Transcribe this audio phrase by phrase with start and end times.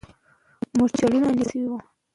[0.77, 1.77] مرچلونه نیول سوي وو.